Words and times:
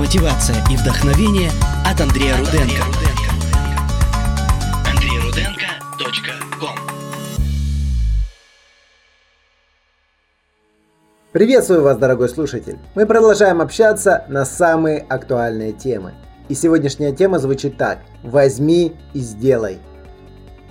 Мотивация 0.00 0.56
и 0.70 0.78
вдохновение 0.78 1.50
от 1.84 2.00
Андрея 2.00 2.38
Руденко. 2.38 2.84
AnдрейRudenko.com 4.86 6.78
Приветствую 11.32 11.82
вас, 11.82 11.98
дорогой 11.98 12.30
слушатель! 12.30 12.78
Мы 12.94 13.04
продолжаем 13.04 13.60
общаться 13.60 14.24
на 14.28 14.46
самые 14.46 15.00
актуальные 15.00 15.74
темы. 15.74 16.14
И 16.48 16.54
сегодняшняя 16.54 17.12
тема 17.12 17.38
звучит 17.38 17.76
так. 17.76 17.98
Возьми 18.22 18.96
и 19.12 19.18
сделай. 19.18 19.80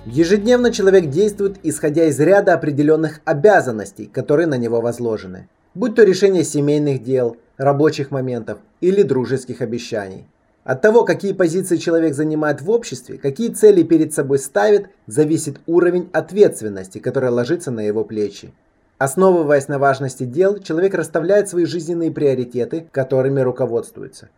Ежедневно 0.06 0.72
человек 0.72 1.08
действует, 1.08 1.60
исходя 1.62 2.06
из 2.06 2.18
ряда 2.18 2.54
определенных 2.54 3.20
обязанностей, 3.24 4.06
которые 4.06 4.48
на 4.48 4.56
него 4.56 4.80
возложены. 4.80 5.48
Будь 5.74 5.94
то 5.94 6.02
решение 6.02 6.42
семейных 6.42 7.04
дел, 7.04 7.36
рабочих 7.56 8.10
моментов 8.10 8.58
или 8.80 9.02
дружеских 9.02 9.60
обещаний. 9.60 10.26
От 10.64 10.82
того, 10.82 11.04
какие 11.04 11.32
позиции 11.32 11.76
человек 11.76 12.14
занимает 12.14 12.60
в 12.60 12.70
обществе, 12.70 13.18
какие 13.18 13.50
цели 13.50 13.84
перед 13.84 14.12
собой 14.12 14.40
ставит, 14.40 14.88
зависит 15.06 15.60
уровень 15.68 16.10
ответственности, 16.12 16.98
который 16.98 17.30
ложится 17.30 17.70
на 17.70 17.80
его 17.80 18.02
плечи. 18.02 18.52
Основываясь 18.98 19.68
на 19.68 19.78
важности 19.78 20.24
дел, 20.24 20.58
человек 20.58 20.94
расставляет 20.94 21.48
свои 21.48 21.66
жизненные 21.66 22.10
приоритеты, 22.10 22.88
которыми 22.90 23.40
руководствуется. 23.40 24.28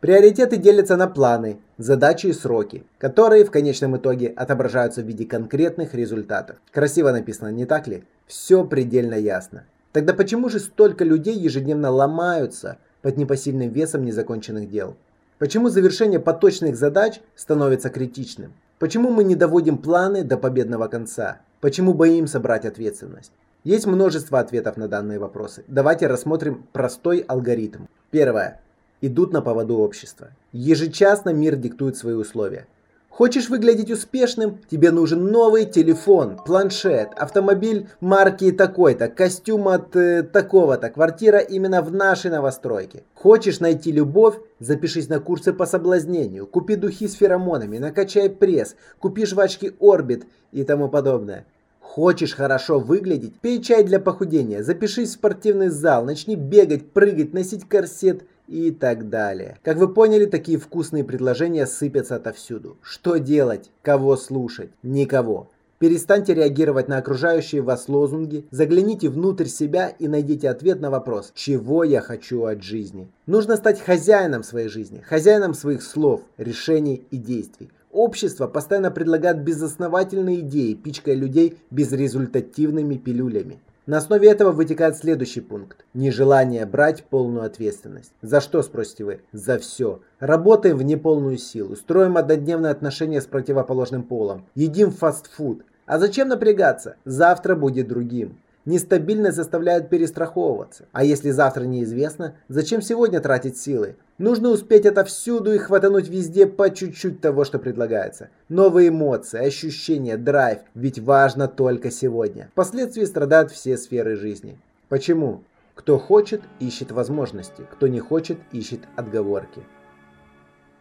Приоритеты 0.00 0.56
делятся 0.56 0.96
на 0.96 1.06
планы, 1.06 1.58
задачи 1.78 2.26
и 2.26 2.32
сроки, 2.32 2.82
которые 2.98 3.44
в 3.44 3.52
конечном 3.52 3.96
итоге 3.96 4.26
отображаются 4.26 5.02
в 5.02 5.06
виде 5.06 5.24
конкретных 5.24 5.94
результатов. 5.94 6.56
Красиво 6.72 7.12
написано, 7.12 7.52
не 7.52 7.64
так 7.64 7.86
ли? 7.86 8.02
Все 8.26 8.64
предельно 8.64 9.14
ясно. 9.14 9.64
Тогда 9.92 10.14
почему 10.14 10.48
же 10.48 10.60
столько 10.60 11.04
людей 11.04 11.36
ежедневно 11.36 11.90
ломаются 11.90 12.78
под 13.02 13.16
непосильным 13.16 13.70
весом 13.70 14.04
незаконченных 14.04 14.70
дел? 14.70 14.96
Почему 15.38 15.68
завершение 15.68 16.20
поточных 16.20 16.76
задач 16.76 17.20
становится 17.34 17.88
критичным? 17.88 18.52
Почему 18.78 19.10
мы 19.10 19.24
не 19.24 19.34
доводим 19.34 19.78
планы 19.78 20.22
до 20.22 20.36
победного 20.36 20.86
конца? 20.86 21.40
Почему 21.60 21.92
боимся 21.92 22.40
брать 22.40 22.64
ответственность? 22.64 23.32
Есть 23.64 23.86
множество 23.86 24.38
ответов 24.38 24.76
на 24.76 24.88
данные 24.88 25.18
вопросы. 25.18 25.64
Давайте 25.66 26.06
рассмотрим 26.06 26.66
простой 26.72 27.18
алгоритм. 27.18 27.84
Первое. 28.10 28.60
Идут 29.02 29.32
на 29.32 29.42
поводу 29.42 29.78
общества. 29.78 30.28
Ежечасно 30.52 31.30
мир 31.30 31.56
диктует 31.56 31.96
свои 31.96 32.14
условия. 32.14 32.66
Хочешь 33.10 33.48
выглядеть 33.50 33.90
успешным? 33.90 34.60
Тебе 34.70 34.92
нужен 34.92 35.26
новый 35.32 35.66
телефон, 35.66 36.38
планшет, 36.46 37.08
автомобиль 37.16 37.88
марки 38.00 38.52
такой-то, 38.52 39.08
костюм 39.08 39.66
от 39.66 39.94
э, 39.96 40.22
такого-то, 40.22 40.90
квартира 40.90 41.38
именно 41.40 41.82
в 41.82 41.92
нашей 41.92 42.30
новостройке. 42.30 43.02
Хочешь 43.14 43.58
найти 43.58 43.90
любовь? 43.90 44.36
Запишись 44.60 45.08
на 45.08 45.18
курсы 45.18 45.52
по 45.52 45.66
соблазнению, 45.66 46.46
купи 46.46 46.76
духи 46.76 47.08
с 47.08 47.14
феромонами, 47.14 47.78
накачай 47.78 48.30
пресс, 48.30 48.76
купи 49.00 49.26
жвачки 49.26 49.74
Орбит 49.80 50.24
и 50.52 50.62
тому 50.62 50.88
подобное. 50.88 51.46
Хочешь 51.80 52.34
хорошо 52.36 52.78
выглядеть? 52.78 53.40
Пей 53.40 53.60
чай 53.60 53.82
для 53.82 53.98
похудения, 53.98 54.62
запишись 54.62 55.10
в 55.10 55.14
спортивный 55.14 55.68
зал, 55.68 56.04
начни 56.04 56.36
бегать, 56.36 56.92
прыгать, 56.92 57.34
носить 57.34 57.68
корсет 57.68 58.22
и 58.50 58.72
так 58.72 59.08
далее. 59.08 59.58
Как 59.62 59.76
вы 59.76 59.88
поняли, 59.88 60.26
такие 60.26 60.58
вкусные 60.58 61.04
предложения 61.04 61.66
сыпятся 61.66 62.16
отовсюду. 62.16 62.76
Что 62.82 63.18
делать? 63.18 63.70
Кого 63.82 64.16
слушать? 64.16 64.70
Никого. 64.82 65.48
Перестаньте 65.78 66.34
реагировать 66.34 66.88
на 66.88 66.98
окружающие 66.98 67.62
вас 67.62 67.88
лозунги, 67.88 68.44
загляните 68.50 69.08
внутрь 69.08 69.46
себя 69.46 69.88
и 69.88 70.08
найдите 70.08 70.50
ответ 70.50 70.80
на 70.80 70.90
вопрос, 70.90 71.32
чего 71.34 71.84
я 71.84 72.02
хочу 72.02 72.44
от 72.44 72.62
жизни. 72.62 73.08
Нужно 73.26 73.56
стать 73.56 73.80
хозяином 73.80 74.42
своей 74.42 74.68
жизни, 74.68 75.00
хозяином 75.00 75.54
своих 75.54 75.82
слов, 75.82 76.20
решений 76.36 77.06
и 77.10 77.16
действий. 77.16 77.70
Общество 77.92 78.46
постоянно 78.46 78.90
предлагает 78.90 79.42
безосновательные 79.42 80.40
идеи, 80.40 80.74
пичкая 80.74 81.14
людей 81.14 81.56
безрезультативными 81.70 82.96
пилюлями. 82.96 83.58
На 83.90 83.98
основе 83.98 84.30
этого 84.30 84.52
вытекает 84.52 84.96
следующий 84.96 85.40
пункт. 85.40 85.84
Нежелание 85.94 86.64
брать 86.64 87.02
полную 87.02 87.44
ответственность. 87.44 88.12
За 88.22 88.40
что, 88.40 88.62
спросите 88.62 89.02
вы? 89.02 89.20
За 89.32 89.58
все. 89.58 90.00
Работаем 90.20 90.76
в 90.76 90.84
неполную 90.84 91.38
силу, 91.38 91.74
строим 91.74 92.16
однодневные 92.16 92.70
отношения 92.70 93.20
с 93.20 93.26
противоположным 93.26 94.04
полом, 94.04 94.46
едим 94.54 94.92
фастфуд. 94.92 95.64
А 95.86 95.98
зачем 95.98 96.28
напрягаться? 96.28 96.98
Завтра 97.04 97.56
будет 97.56 97.88
другим. 97.88 98.38
Нестабильность 98.66 99.36
заставляет 99.36 99.88
перестраховываться. 99.88 100.84
А 100.92 101.02
если 101.02 101.30
завтра 101.30 101.64
неизвестно, 101.64 102.34
зачем 102.48 102.82
сегодня 102.82 103.20
тратить 103.20 103.56
силы? 103.56 103.96
Нужно 104.18 104.50
успеть 104.50 104.84
это 104.84 105.02
всюду 105.04 105.54
и 105.54 105.58
хватануть 105.58 106.08
везде 106.08 106.46
по 106.46 106.68
чуть-чуть 106.68 107.22
того, 107.22 107.44
что 107.44 107.58
предлагается. 107.58 108.28
Новые 108.50 108.90
эмоции, 108.90 109.42
ощущения, 109.44 110.18
драйв. 110.18 110.58
Ведь 110.74 110.98
важно 110.98 111.48
только 111.48 111.90
сегодня. 111.90 112.50
Впоследствии 112.52 113.04
страдают 113.04 113.50
все 113.50 113.78
сферы 113.78 114.16
жизни. 114.16 114.58
Почему? 114.90 115.42
Кто 115.74 115.98
хочет, 115.98 116.42
ищет 116.58 116.92
возможности. 116.92 117.66
Кто 117.72 117.88
не 117.88 118.00
хочет, 118.00 118.36
ищет 118.52 118.80
отговорки. 118.96 119.62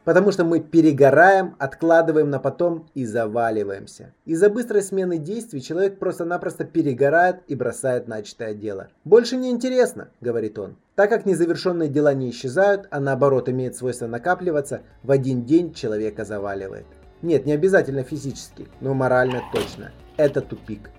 Потому 0.03 0.31
что 0.31 0.43
мы 0.43 0.59
перегораем, 0.59 1.55
откладываем 1.59 2.29
на 2.29 2.39
потом 2.39 2.87
и 2.95 3.05
заваливаемся. 3.05 4.13
Из-за 4.25 4.49
быстрой 4.49 4.81
смены 4.81 5.17
действий 5.17 5.61
человек 5.61 5.99
просто-напросто 5.99 6.63
перегорает 6.63 7.41
и 7.47 7.55
бросает 7.55 8.07
начатое 8.07 8.53
дело. 8.53 8.87
«Больше 9.03 9.37
не 9.37 9.49
интересно»,— 9.49 10.09
говорит 10.21 10.57
он. 10.57 10.77
Так 10.95 11.09
как 11.09 11.25
незавершенные 11.25 11.89
дела 11.89 12.13
не 12.13 12.29
исчезают, 12.29 12.87
а 12.91 12.99
наоборот 12.99 13.49
имеют 13.49 13.75
свойство 13.75 14.07
накапливаться, 14.07 14.81
в 15.03 15.11
один 15.11 15.45
день 15.45 15.73
человека 15.73 16.25
заваливает. 16.25 16.85
Нет, 17.21 17.45
не 17.45 17.51
обязательно 17.51 18.03
физически, 18.03 18.67
но 18.81 18.93
морально 18.93 19.41
точно. 19.53 19.91
Это 20.17 20.41
тупик. 20.41 20.89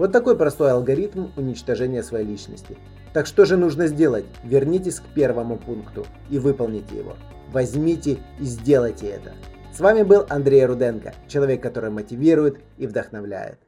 Вот 0.00 0.12
такой 0.12 0.34
простой 0.34 0.72
алгоритм 0.72 1.26
уничтожения 1.36 2.02
своей 2.02 2.24
личности. 2.24 2.78
Так 3.12 3.26
что 3.26 3.44
же 3.44 3.58
нужно 3.58 3.86
сделать? 3.86 4.24
Вернитесь 4.42 4.98
к 4.98 5.02
первому 5.14 5.58
пункту 5.58 6.06
и 6.30 6.38
выполните 6.38 6.96
его. 6.96 7.16
Возьмите 7.52 8.16
и 8.38 8.44
сделайте 8.44 9.08
это. 9.08 9.32
С 9.76 9.78
вами 9.78 10.02
был 10.02 10.24
Андрей 10.30 10.64
Руденко, 10.64 11.12
человек, 11.28 11.62
который 11.62 11.90
мотивирует 11.90 12.60
и 12.78 12.86
вдохновляет. 12.86 13.58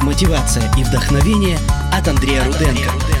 Мотивация 0.00 0.64
и 0.78 0.82
вдохновение 0.82 1.58
от 1.92 2.08
Андрея 2.08 2.42
Руденко. 2.46 3.19